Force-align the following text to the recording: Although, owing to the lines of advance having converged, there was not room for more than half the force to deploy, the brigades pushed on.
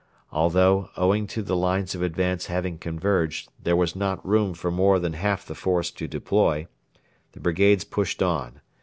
Although, 0.31 0.89
owing 0.97 1.27
to 1.27 1.43
the 1.43 1.55
lines 1.55 1.93
of 1.93 2.01
advance 2.01 2.47
having 2.47 2.79
converged, 2.79 3.49
there 3.61 3.75
was 3.75 3.95
not 3.95 4.27
room 4.27 4.55
for 4.55 4.71
more 4.71 4.97
than 4.97 5.13
half 5.13 5.45
the 5.45 5.53
force 5.53 5.91
to 5.91 6.07
deploy, 6.07 6.65
the 7.33 7.39
brigades 7.39 7.83
pushed 7.83 8.23
on. 8.23 8.61